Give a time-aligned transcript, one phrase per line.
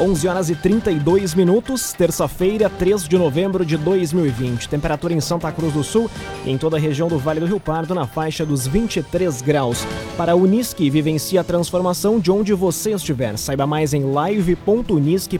[0.00, 4.68] 11 horas e 32 minutos, terça-feira, 3 de novembro de 2020.
[4.68, 6.08] Temperatura em Santa Cruz do Sul
[6.46, 9.84] e em toda a região do Vale do Rio Pardo na faixa dos 23 graus.
[10.16, 13.36] Para a Unisque, vivencie a transformação de onde você estiver.
[13.36, 15.38] Saiba mais em live.unisque.br.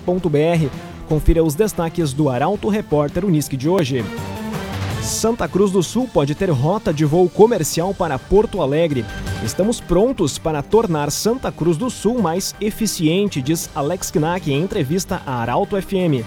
[1.09, 4.05] Confira os destaques do Arauto Repórter Unisque de hoje.
[5.03, 9.05] Santa Cruz do Sul pode ter rota de voo comercial para Porto Alegre.
[9.45, 15.23] Estamos prontos para tornar Santa Cruz do Sul mais eficiente, diz Alex Knack em entrevista
[15.25, 16.25] à Arauto FM.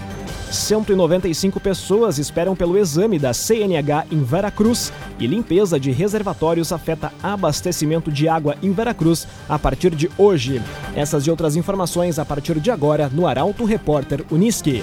[0.50, 8.10] 195 pessoas esperam pelo exame da CNH em Veracruz e limpeza de reservatórios afeta abastecimento
[8.10, 10.60] de água em Veracruz a partir de hoje.
[10.94, 14.82] Essas e outras informações a partir de agora no Arauto Repórter Uniski.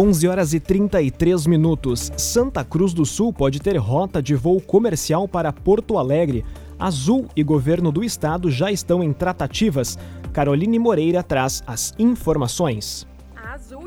[0.00, 2.10] 11 horas e 33 minutos.
[2.16, 6.42] Santa Cruz do Sul pode ter rota de voo comercial para Porto Alegre.
[6.78, 9.98] Azul e governo do estado já estão em tratativas.
[10.32, 13.06] Caroline Moreira traz as informações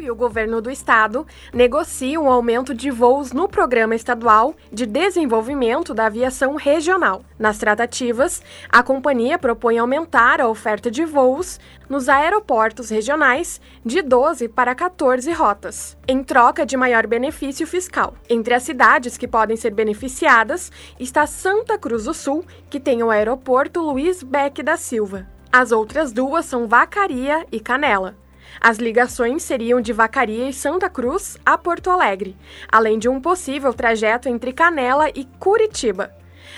[0.01, 5.93] e o governo do estado negociam um aumento de voos no Programa Estadual de Desenvolvimento
[5.93, 7.23] da Aviação Regional.
[7.39, 14.49] Nas tratativas, a companhia propõe aumentar a oferta de voos nos aeroportos regionais de 12
[14.49, 18.15] para 14 rotas, em troca de maior benefício fiscal.
[18.29, 23.09] Entre as cidades que podem ser beneficiadas está Santa Cruz do Sul, que tem o
[23.09, 25.25] aeroporto Luiz Beck da Silva.
[25.49, 28.22] As outras duas são Vacaria e Canela.
[28.59, 32.35] As ligações seriam de Vacaria e Santa Cruz a Porto Alegre,
[32.71, 36.11] além de um possível trajeto entre Canela e Curitiba.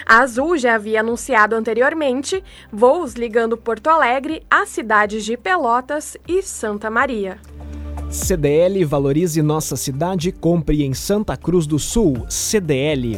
[0.06, 6.42] A Azul já havia anunciado anteriormente voos ligando Porto Alegre às cidades de Pelotas e
[6.42, 7.40] Santa Maria.
[8.10, 12.26] CDL Valorize Nossa Cidade, compre em Santa Cruz do Sul.
[12.30, 13.18] CDL.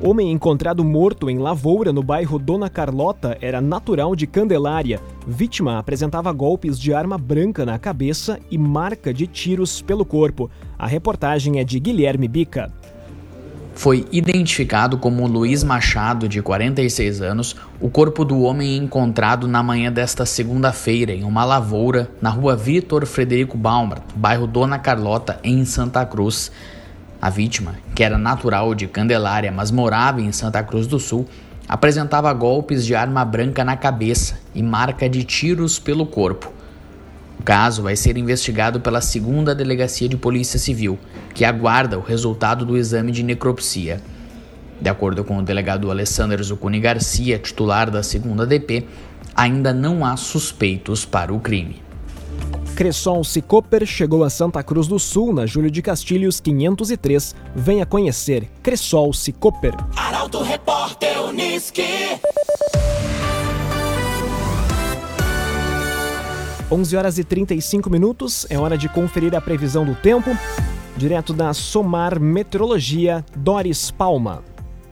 [0.00, 5.00] Homem encontrado morto em Lavoura, no bairro Dona Carlota, era natural de Candelária.
[5.30, 10.50] Vítima apresentava golpes de arma branca na cabeça e marca de tiros pelo corpo.
[10.78, 12.72] A reportagem é de Guilherme Bica.
[13.74, 19.92] Foi identificado como Luiz Machado, de 46 anos, o corpo do homem encontrado na manhã
[19.92, 26.06] desta segunda-feira em uma lavoura na rua Vitor Frederico Baumart, bairro Dona Carlota, em Santa
[26.06, 26.50] Cruz.
[27.20, 31.26] A vítima, que era natural de Candelária, mas morava em Santa Cruz do Sul,
[31.68, 36.52] apresentava golpes de arma branca na cabeça e marca de tiros pelo corpo.
[37.38, 40.98] O caso vai ser investigado pela segunda Delegacia de Polícia Civil,
[41.32, 44.02] que aguarda o resultado do exame de necropsia.
[44.80, 48.84] De acordo com o delegado Alessandro Zucuni Garcia, titular da segunda DP,
[49.36, 51.80] ainda não há suspeitos para o crime.
[52.74, 57.34] Cressol Cicoper chegou a Santa Cruz do Sul na Júlio de Castilhos 503.
[57.54, 59.74] Venha conhecer Cressol Cicoper.
[59.96, 62.18] Arauto Repórter Uniski.
[66.70, 68.46] 11 horas e 35 minutos.
[68.50, 70.36] É hora de conferir a previsão do tempo.
[70.96, 74.42] Direto da Somar Meteorologia, Doris Palma.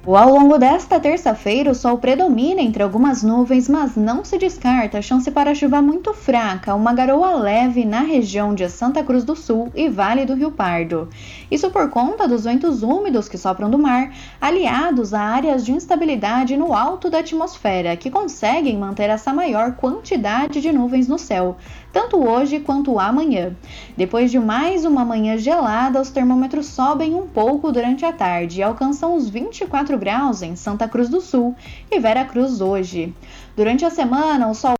[0.08, 4.98] Ao longo desta terça-feira, o sol predomina entre algumas nuvens, mas não se descarta.
[4.98, 9.34] A chance para chuva muito fraca, uma garoa leve na região de Santa Cruz do
[9.34, 11.08] Sul e Vale do Rio Pardo.
[11.50, 16.56] Isso por conta dos ventos úmidos que sopram do mar, aliados a áreas de instabilidade
[16.56, 21.56] no alto da atmosfera, que conseguem manter essa maior quantidade de nuvens no céu,
[21.96, 23.56] tanto hoje quanto amanhã.
[23.96, 28.62] Depois de mais uma manhã gelada, os termômetros sobem um pouco durante a tarde e
[28.62, 31.56] alcançam os 24 graus em Santa Cruz do Sul
[31.90, 33.14] e Vera Cruz hoje.
[33.56, 34.76] Durante a semana, o sol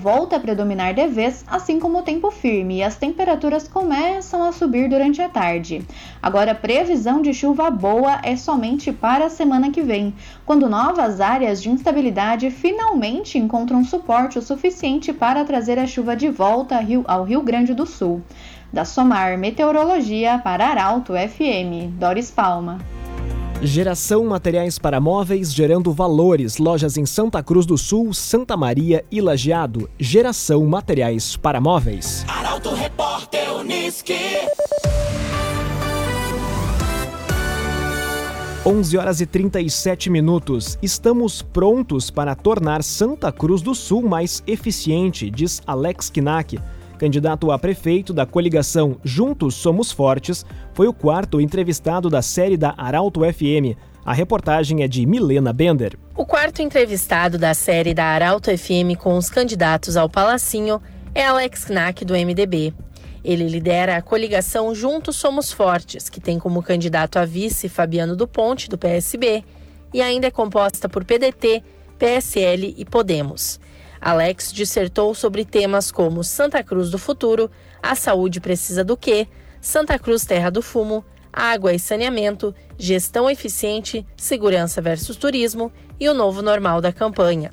[0.00, 4.50] volta a predominar de vez, assim como o tempo firme, e as temperaturas começam a
[4.50, 5.86] subir durante a tarde.
[6.22, 10.14] Agora, a previsão de chuva boa é somente para a semana que vem,
[10.46, 16.30] quando novas áreas de instabilidade finalmente encontram suporte o suficiente para trazer a chuva de
[16.30, 18.22] volta ao Rio Grande do Sul.
[18.72, 22.78] Da Somar Meteorologia para Arauto FM, Doris Palma.
[23.62, 26.56] Geração Materiais para Móveis gerando valores.
[26.56, 29.88] Lojas em Santa Cruz do Sul, Santa Maria e Lajeado.
[29.98, 32.24] Geração Materiais para Móveis.
[32.26, 34.14] Arauto Repórter Uniski.
[38.64, 40.78] 11 horas e 37 minutos.
[40.82, 46.58] Estamos prontos para tornar Santa Cruz do Sul mais eficiente, diz Alex Kinak.
[47.00, 50.44] Candidato a prefeito da coligação Juntos Somos Fortes,
[50.74, 53.74] foi o quarto entrevistado da série da Arauto FM.
[54.04, 55.98] A reportagem é de Milena Bender.
[56.14, 60.78] O quarto entrevistado da série da Arauto FM com os candidatos ao Palacinho
[61.14, 62.74] é Alex Knack, do MDB.
[63.24, 68.28] Ele lidera a coligação Juntos Somos Fortes, que tem como candidato a vice Fabiano do
[68.28, 69.42] Ponte, do PSB,
[69.94, 71.62] e ainda é composta por PDT,
[71.98, 73.58] PSL e Podemos.
[74.00, 77.50] Alex dissertou sobre temas como Santa Cruz do Futuro,
[77.82, 79.28] A Saúde Precisa do Quê,
[79.60, 86.14] Santa Cruz Terra do Fumo, Água e Saneamento, Gestão Eficiente, Segurança versus Turismo e o
[86.14, 87.52] Novo Normal da campanha.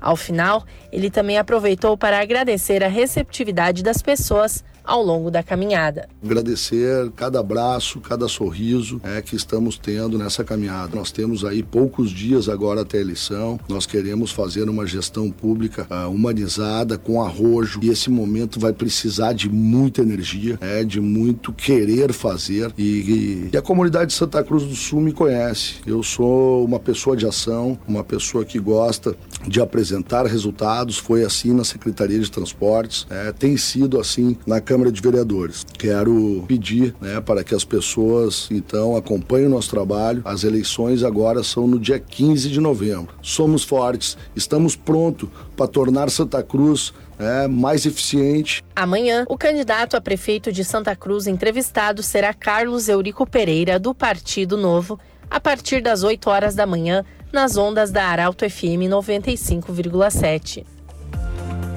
[0.00, 6.08] Ao final, ele também aproveitou para agradecer a receptividade das pessoas ao longo da caminhada.
[6.24, 10.96] Agradecer cada abraço, cada sorriso é, que estamos tendo nessa caminhada.
[10.96, 13.58] Nós temos aí poucos dias agora até a eleição.
[13.68, 17.80] Nós queremos fazer uma gestão pública uh, humanizada, com arrojo.
[17.82, 22.72] E esse momento vai precisar de muita energia, é, de muito querer fazer.
[22.78, 25.76] E, e, e a comunidade de Santa Cruz do Sul me conhece.
[25.86, 29.16] Eu sou uma pessoa de ação, uma pessoa que gosta
[29.46, 30.98] de apresentar resultados.
[30.98, 35.64] Foi assim na Secretaria de Transportes, é, tem sido assim na Câmara Câmara de Vereadores.
[35.78, 40.20] Quero pedir né, para que as pessoas então acompanhem o nosso trabalho.
[40.22, 43.14] As eleições agora são no dia 15 de novembro.
[43.22, 48.62] Somos fortes, estamos prontos para tornar Santa Cruz é, mais eficiente.
[48.76, 54.58] Amanhã, o candidato a prefeito de Santa Cruz entrevistado será Carlos Eurico Pereira, do Partido
[54.58, 55.00] Novo,
[55.30, 57.02] a partir das 8 horas da manhã,
[57.32, 60.75] nas ondas da Arauto FM 95,7.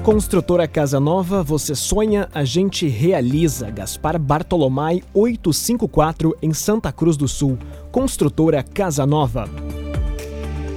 [0.02, 3.70] Construtora Casa Nova, você sonha, a gente realiza.
[3.70, 7.58] Gaspar Bartolomai 854 em Santa Cruz do Sul.
[7.92, 9.46] Construtora Casa Nova.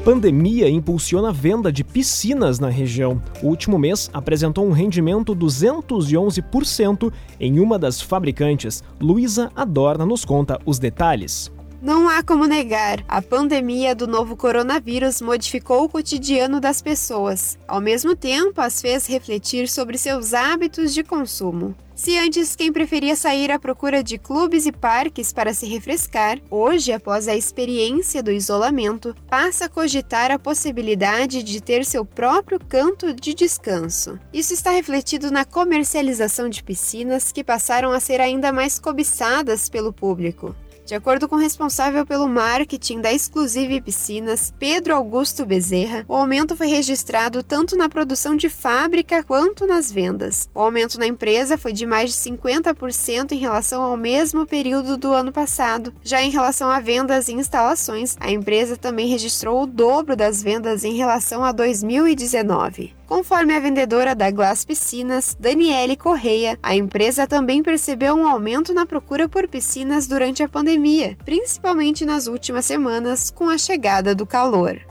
[0.03, 3.21] Pandemia impulsiona a venda de piscinas na região.
[3.41, 8.83] O último mês apresentou um rendimento 211% em uma das fabricantes.
[8.99, 11.49] Luísa Adorna nos conta os detalhes.
[11.83, 17.57] Não há como negar, a pandemia do novo coronavírus modificou o cotidiano das pessoas.
[17.67, 21.75] Ao mesmo tempo, as fez refletir sobre seus hábitos de consumo.
[21.93, 26.93] Se antes quem preferia sair à procura de clubes e parques para se refrescar, hoje,
[26.93, 33.13] após a experiência do isolamento, passa a cogitar a possibilidade de ter seu próprio canto
[33.13, 34.17] de descanso.
[34.31, 39.91] Isso está refletido na comercialização de piscinas que passaram a ser ainda mais cobiçadas pelo
[39.91, 40.55] público.
[40.85, 46.57] De acordo com o responsável pelo marketing da Exclusive Piscinas, Pedro Augusto Bezerra, o aumento
[46.57, 50.49] foi registrado tanto na produção de fábrica quanto nas vendas.
[50.53, 55.13] O aumento na empresa foi de mais de 50% em relação ao mesmo período do
[55.13, 55.93] ano passado.
[56.03, 60.83] Já em relação a vendas e instalações, a empresa também registrou o dobro das vendas
[60.83, 62.93] em relação a 2019.
[63.13, 68.87] Conforme a vendedora da Glass Piscinas, Daniele Correia, a empresa também percebeu um aumento na
[68.87, 74.81] procura por piscinas durante a pandemia, principalmente nas últimas semanas com a chegada do calor.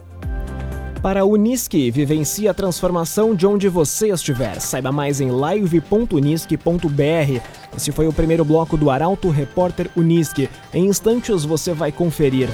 [1.03, 4.61] Para a Unisque, vivencie a transformação de onde você estiver.
[4.61, 7.43] Saiba mais em live.unisque.br.
[7.77, 10.49] Esse foi o primeiro bloco do Arauto Repórter Unisque.
[10.73, 12.49] Em instantes você vai conferir.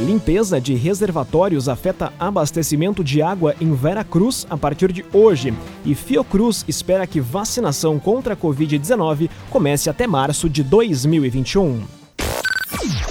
[0.00, 5.52] Limpeza de reservatórios afeta abastecimento de água em Vera Cruz a partir de hoje.
[5.84, 11.82] E Fiocruz espera que vacinação contra a Covid-19 comece até março de 2021.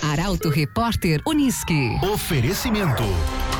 [0.02, 1.98] Arauto Repórter Unisque.
[2.02, 3.04] Oferecimento.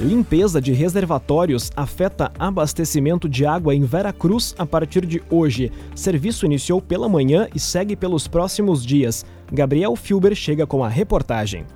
[0.00, 5.70] Limpeza de reservatórios afeta abastecimento de água em Veracruz a partir de hoje.
[5.94, 9.26] Serviço iniciou pela manhã e segue pelos próximos dias.
[9.52, 11.66] Gabriel Filber chega com a reportagem.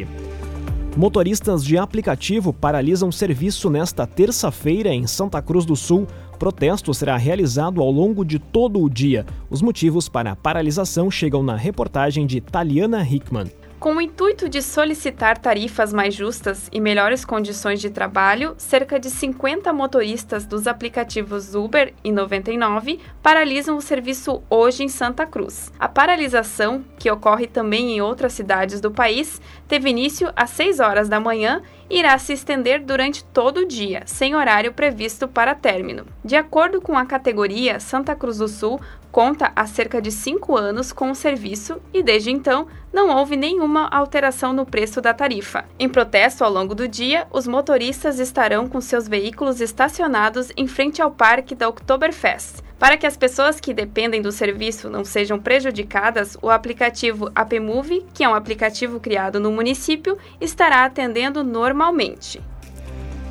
[0.96, 6.08] Motoristas de aplicativo paralisam serviço nesta terça-feira em Santa Cruz do Sul.
[6.40, 9.24] Protesto será realizado ao longo de todo o dia.
[9.48, 13.46] Os motivos para a paralisação chegam na reportagem de Taliana Hickman.
[13.86, 19.08] Com o intuito de solicitar tarifas mais justas e melhores condições de trabalho, cerca de
[19.08, 25.72] 50 motoristas dos aplicativos Uber e 99 paralisam o serviço hoje em Santa Cruz.
[25.78, 31.08] A paralisação, que ocorre também em outras cidades do país, teve início às 6 horas
[31.08, 36.06] da manhã e irá se estender durante todo o dia, sem horário previsto para término.
[36.24, 38.80] De acordo com a categoria, Santa Cruz do Sul
[39.16, 43.88] conta há cerca de cinco anos com o serviço e, desde então, não houve nenhuma
[43.88, 45.64] alteração no preço da tarifa.
[45.78, 51.00] Em protesto ao longo do dia, os motoristas estarão com seus veículos estacionados em frente
[51.00, 52.56] ao parque da Oktoberfest.
[52.78, 58.22] Para que as pessoas que dependem do serviço não sejam prejudicadas, o aplicativo AppMove, que
[58.22, 62.38] é um aplicativo criado no município, estará atendendo normalmente.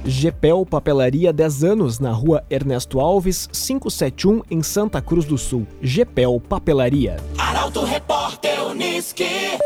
[0.08, 5.66] Gepel Papelaria 10 anos, na rua Ernesto Alves, 571, em Santa Cruz do Sul.
[5.82, 7.18] Gepel Papelaria.
[7.36, 9.58] Arauto Repórter Uniski.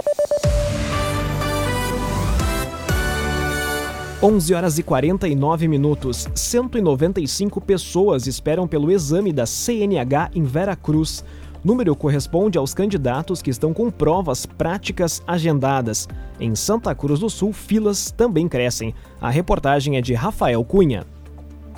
[4.23, 6.29] 11 horas e 49 minutos.
[6.33, 11.23] 195 pessoas esperam pelo exame da CNH em Vera Cruz.
[11.63, 16.07] Número corresponde aos candidatos que estão com provas práticas agendadas.
[16.39, 18.95] Em Santa Cruz do Sul, filas também crescem.
[19.19, 21.05] A reportagem é de Rafael Cunha.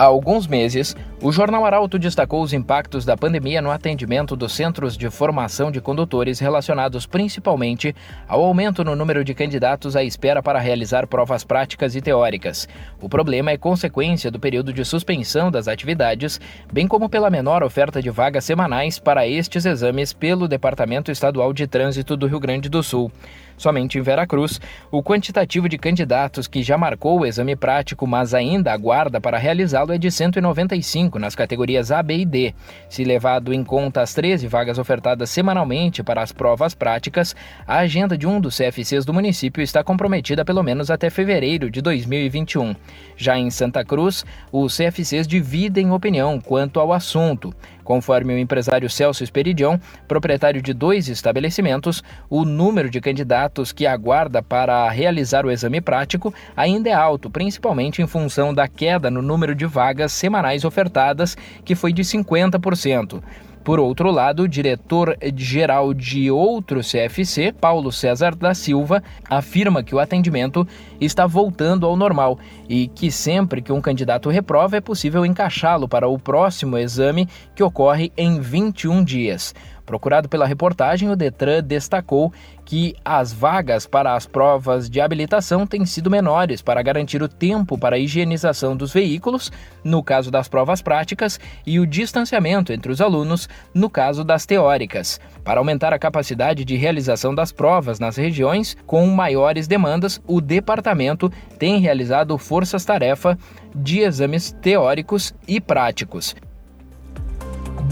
[0.02, 4.96] Há alguns meses, o Jornal Arauto destacou os impactos da pandemia no atendimento dos centros
[4.96, 7.94] de formação de condutores relacionados principalmente
[8.26, 12.68] ao aumento no número de candidatos à espera para realizar provas práticas e teóricas.
[13.00, 16.40] O problema é consequência do período de suspensão das atividades,
[16.72, 21.68] bem como pela menor oferta de vagas semanais para estes exames pelo Departamento Estadual de
[21.68, 23.08] Trânsito do Rio Grande do Sul.
[23.56, 28.72] Somente em Veracruz, o quantitativo de candidatos que já marcou o exame prático, mas ainda
[28.72, 32.54] aguarda para realizá-lo, é de 195 nas categorias A, B e D.
[32.88, 38.16] Se levado em conta as 13 vagas ofertadas semanalmente para as provas práticas, a agenda
[38.16, 42.74] de um dos CFCs do município está comprometida pelo menos até fevereiro de 2021.
[43.16, 47.54] Já em Santa Cruz, os CFCs dividem opinião quanto ao assunto.
[47.84, 54.42] Conforme o empresário Celso Esperidion, proprietário de dois estabelecimentos, o número de candidatos que aguarda
[54.42, 59.54] para realizar o exame prático ainda é alto, principalmente em função da queda no número
[59.54, 63.22] de vagas semanais ofertadas, que foi de 50%.
[63.64, 70.00] Por outro lado, o diretor-geral de outro CFC, Paulo César da Silva, afirma que o
[70.00, 70.66] atendimento
[71.00, 72.38] está voltando ao normal
[72.68, 77.62] e que sempre que um candidato reprova é possível encaixá-lo para o próximo exame que
[77.62, 79.54] ocorre em 21 dias.
[79.92, 82.32] Procurado pela reportagem, o Detran destacou
[82.64, 87.76] que as vagas para as provas de habilitação têm sido menores para garantir o tempo
[87.76, 89.52] para a higienização dos veículos,
[89.84, 95.20] no caso das provas práticas, e o distanciamento entre os alunos, no caso das teóricas.
[95.44, 101.30] Para aumentar a capacidade de realização das provas nas regiões com maiores demandas, o departamento
[101.58, 103.36] tem realizado forças-tarefa
[103.74, 106.34] de exames teóricos e práticos.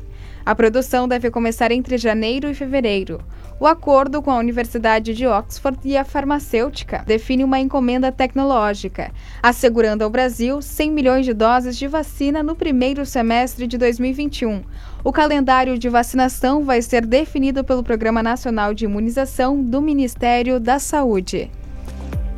[0.45, 3.21] A produção deve começar entre janeiro e fevereiro.
[3.59, 9.11] O acordo com a Universidade de Oxford e a farmacêutica define uma encomenda tecnológica,
[9.43, 14.61] assegurando ao Brasil 100 milhões de doses de vacina no primeiro semestre de 2021.
[15.03, 20.79] O calendário de vacinação vai ser definido pelo Programa Nacional de Imunização do Ministério da
[20.79, 21.51] Saúde.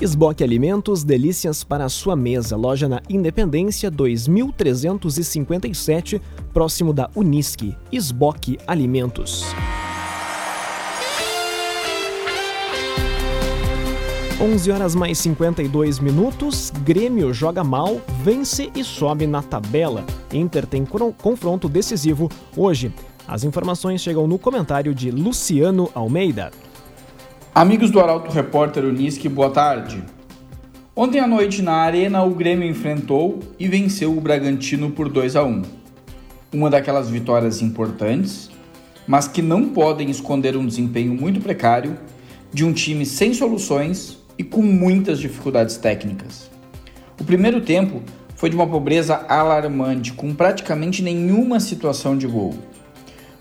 [0.02, 2.58] Esboque Alimentos, delícias para a sua mesa.
[2.58, 6.20] Loja na Independência 2357,
[6.52, 7.78] próximo da Unisque.
[7.92, 9.46] Esboque Alimentos.
[14.42, 16.72] 11 horas mais 52 minutos.
[16.84, 20.04] Grêmio joga mal, vence e sobe na tabela.
[20.34, 22.92] Inter tem confronto decisivo hoje.
[23.28, 26.50] As informações chegam no comentário de Luciano Almeida.
[27.54, 30.04] Amigos do Arauto Repórter Unisque, boa tarde.
[30.96, 35.44] Ontem à noite na Arena, o Grêmio enfrentou e venceu o Bragantino por 2 a
[35.44, 35.62] 1.
[36.52, 38.50] Uma daquelas vitórias importantes,
[39.06, 41.96] mas que não podem esconder um desempenho muito precário
[42.52, 46.50] de um time sem soluções e com muitas dificuldades técnicas.
[47.20, 48.02] O primeiro tempo
[48.36, 52.56] foi de uma pobreza alarmante, com praticamente nenhuma situação de gol.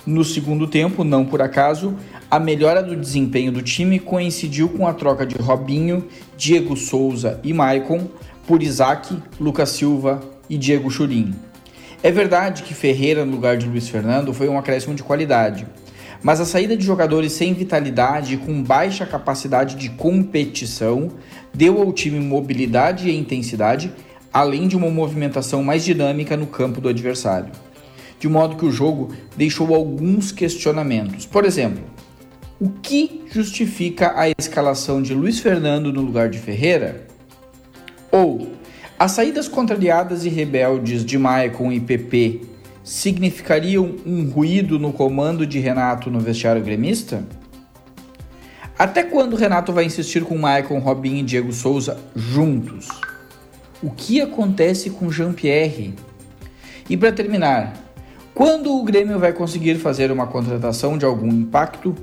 [0.05, 1.97] No segundo tempo, não por acaso,
[2.31, 7.55] a melhora do desempenho do time coincidiu com a troca de Robinho, Diego Souza e
[7.55, 8.07] Maicon
[8.47, 11.35] por Isaac, Lucas Silva e Diego Churin.
[12.03, 15.67] É verdade que Ferreira no lugar de Luiz Fernando foi um acréscimo de qualidade,
[16.23, 21.11] mas a saída de jogadores sem vitalidade e com baixa capacidade de competição
[21.53, 23.93] deu ao time mobilidade e intensidade,
[24.33, 27.51] além de uma movimentação mais dinâmica no campo do adversário.
[28.19, 31.25] De modo que o jogo deixou alguns questionamentos.
[31.25, 31.83] Por exemplo,
[32.61, 37.07] o que justifica a escalação de Luiz Fernando no lugar de Ferreira?
[38.13, 38.49] Ou
[38.99, 42.43] as saídas contrariadas e rebeldes de Maicon e PP
[42.91, 47.23] significariam um ruído no comando de Renato no vestiário gremista?
[48.77, 52.89] Até quando Renato vai insistir com Maicon, Robinho e Diego Souza juntos?
[53.81, 55.95] O que acontece com Jean-Pierre?
[56.89, 57.75] E para terminar,
[58.35, 61.95] quando o Grêmio vai conseguir fazer uma contratação de algum impacto,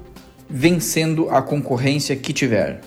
[0.50, 2.80] vencendo a concorrência que tiver?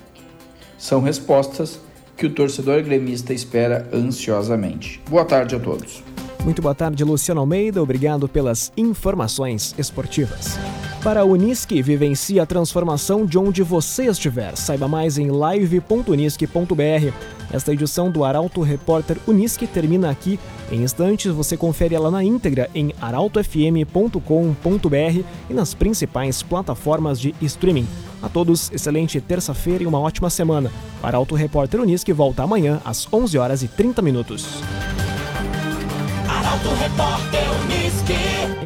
[0.79, 1.79] São respostas
[2.17, 5.03] que o torcedor gremista espera ansiosamente.
[5.07, 6.03] Boa tarde a todos.
[6.45, 7.83] Muito boa tarde, Luciano Almeida.
[7.83, 10.59] Obrigado pelas informações esportivas.
[11.03, 14.57] Para a Unisque, vivencie a transformação de onde você estiver.
[14.57, 17.13] Saiba mais em live.unisque.br.
[17.53, 20.39] Esta edição do Arauto Repórter Unisque termina aqui.
[20.71, 27.87] Em instantes, você confere ela na íntegra em arautofm.com.br e nas principais plataformas de streaming.
[28.23, 30.71] A todos, excelente terça-feira e uma ótima semana.
[31.03, 34.61] O Arauto Repórter Unisque volta amanhã às 11 horas e 30 minutos.
[36.51, 38.61] Arauto Repórter Unisque.